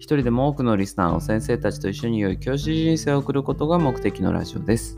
[0.00, 4.96] 一人でも多くのリスナーの先生たちと一緒に良い教師人生を送ることが目的のラジオです。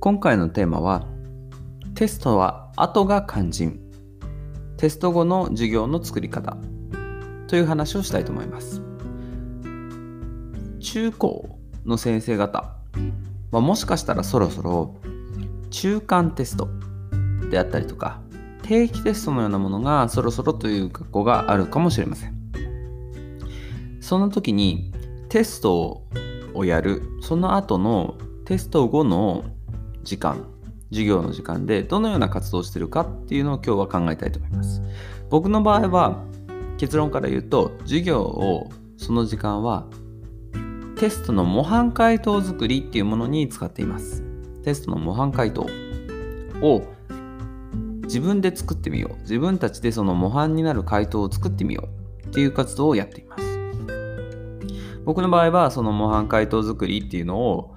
[0.00, 1.06] 今回のテーマは、
[1.94, 3.78] テストは後が肝心。
[4.78, 6.56] テスト後の授業の作り方
[7.46, 8.80] という話をしたいと思います。
[10.80, 12.74] 中高の先生方
[13.50, 14.96] はもしかしたらそろそろ
[15.68, 16.68] 中間テスト
[17.50, 18.22] であったりとか
[18.62, 22.41] 定期テストのようなものがそろそろという学校があるかもしれません。
[24.12, 24.92] その時に
[25.30, 26.02] テスト
[26.52, 29.42] をやる、その後のテスト後の
[30.02, 30.50] 時間、
[30.90, 34.82] 授業の時間でどのような活動をしてるかっていうのを今日は考えたいと思います。
[35.30, 36.22] 僕の場合は
[36.76, 39.86] 結論から言うと授業をその時間は
[40.98, 44.22] テストの模範解答作りっていうものに使っています。
[44.62, 45.66] テストの模範解答
[46.60, 46.82] を
[48.02, 51.88] 自分で作ってみよう自分たちでその模範になる回答を作ってみよ
[52.22, 53.51] うっていう活動をやっています
[55.04, 57.74] 僕の場合はその模範解答作りっていうのを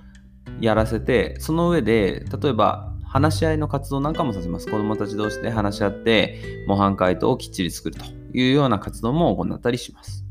[0.62, 4.70] やらせてその上で例えば話し合いの活動なんかもさせます。
[4.70, 10.26] 子どもたち同士で話し合って模範解答をきっちり作るというような活動も行ったりします。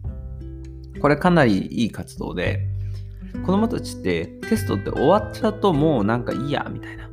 [1.01, 2.61] これかなりいい活動で
[3.45, 7.09] 子どもたちってテストって終わっちゃうともうなんかいいやみたいな。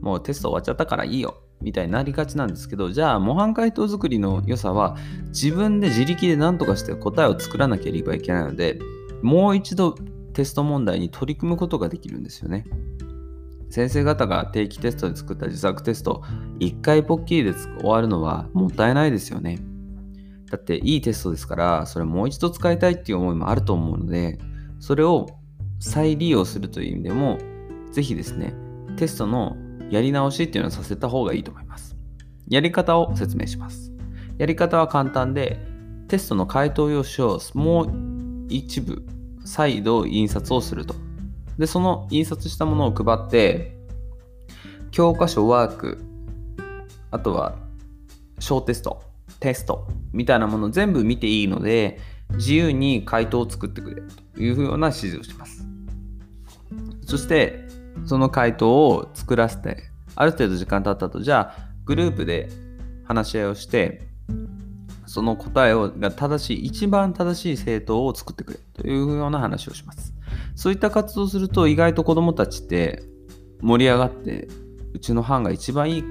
[0.00, 4.96] もうテスト終わっちゃったからいいよみたいになりがちなんですけどじゃあ模範解答作りの良さは
[5.28, 8.78] 自分で自力で何とかして答えを作らなければいけないので
[9.22, 9.94] もう一度
[10.32, 12.64] テスト問題に取り組むことができるんですよね。
[13.70, 16.22] 先生方が定期テストで作った自作テスト
[16.60, 19.58] 1回ポッキリで終わるのはもったいないですよね。
[20.50, 24.38] だっていいテストですからそれもう一度使いたいっていう思いもあると思うので
[24.80, 25.26] それを
[25.78, 27.38] 再利用するという意味でも
[27.92, 28.54] ぜひですね
[28.96, 29.56] テストの
[29.90, 31.96] やり直しっていうのをさせた方がいいと思います。
[32.48, 33.92] やり方を説明します。
[34.38, 35.58] やり方は簡単で、
[36.08, 37.86] テストの回答用紙をもう
[38.48, 39.04] 一部
[39.44, 40.94] 再度印刷をすると。
[41.58, 43.76] で、その印刷したものを配って、
[44.90, 45.98] 教科書ワーク、
[47.10, 47.56] あとは
[48.38, 49.02] 小テスト、
[49.40, 51.98] テストみたいなもの全部見ていいので、
[52.34, 54.02] 自由に回答を作ってくれ
[54.34, 55.66] というような指示をします。
[57.06, 57.66] そして、
[58.04, 59.84] その回答を作らせて、
[60.14, 62.48] ある程度時間経ったと、じゃあグループで
[63.04, 64.07] 話し合いをして、
[65.08, 70.12] その答えをが正しい、一番正しい政党を作ってくれというような話をします。
[70.54, 73.02] そういった活動をすると、意外と子どもたちって
[73.62, 74.48] 盛り上がって、
[74.92, 76.04] うちの班が一番いい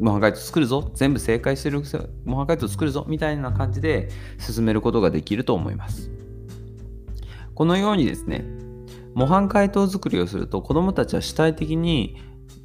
[0.00, 1.82] 模範解答作るぞ全部正解してる
[2.24, 4.08] 模範解答作るぞみたいな感じで
[4.38, 6.10] 進めることができると思います。
[7.54, 8.44] このようにですね、
[9.14, 12.16] 模範解答作りをすると子どもたちは主体的に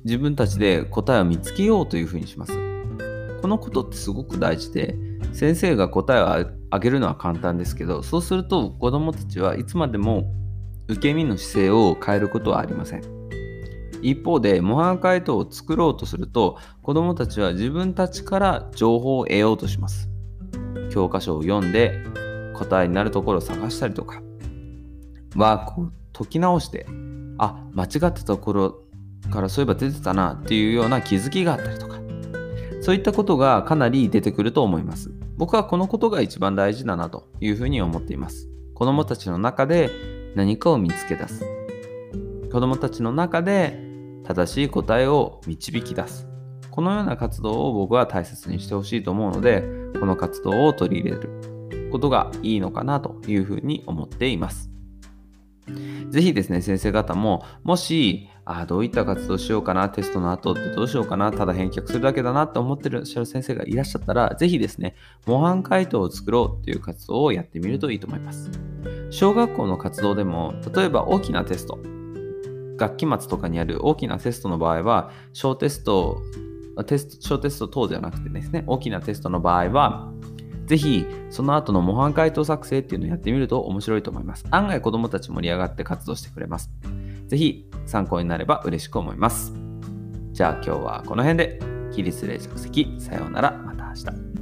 [0.03, 2.62] 自分たちで答えを見つけようというふうにします。
[3.43, 4.95] このことってすごく大事で
[5.33, 10.31] 先生が答えをあげるのは簡単ですけどそうすると子どもたちはいつまでも
[10.87, 13.03] 受け身の姿勢を変えることはありません。
[14.01, 20.09] 一方で模範解答を作ろうとすると子どもたちは自分たちから情報を得ようとします。
[20.89, 21.99] 教科書を読んで
[22.53, 24.21] 答えになるところを探したりとか
[25.35, 26.85] ワークを解き直して
[27.37, 28.83] あ間違ってたところ
[29.31, 31.92] からそういえば出てたなっていうような気づきがあったりとか
[32.83, 35.09] そういったことがかなり出てくると思います。
[35.38, 38.49] 僕はこのことが一番大事だなというふうに思っています。
[38.73, 39.89] 子供たちの中で
[40.35, 41.45] 何かを見つけ出す。
[42.51, 43.79] 子供たちの中で
[44.25, 46.28] 正しい答えを導き出す。
[46.72, 49.63] このような活動を僕は大切にしてほしいと思うので
[49.97, 54.72] この活動を取り入れることがいいのかなというふうに思っています。
[56.09, 64.95] ぜひですね、先生方も、もし、あどういった活動しようかな、テストの後ってどうしようかな、ただ返却するだけだなって思ってる先生がいらっしゃったら、ぜひですね、
[65.25, 68.51] 模範解答を作ろうっていう活動をやってみるといいと思います。
[69.11, 71.79] 小学校の活動でも、例えば大きなテスト、
[72.77, 76.17] 学期末とかにある大きなテストの場合は、小テスト、
[76.85, 80.11] テスト小テスト等ではなくてですね、大きなテストの場合は、
[80.73, 84.43] ぜひ、その後の模範解答作成っていうのをやってみると面白いと思います。
[84.49, 86.72] 案外子供たち盛り上がって活動してくれます。
[87.28, 89.53] ぜひ参考になれば嬉しく思います。
[90.31, 91.59] じゃあ今日はこの辺で。
[91.93, 92.96] 起立例着席。
[92.97, 93.52] さようなら。
[93.52, 94.33] また明日。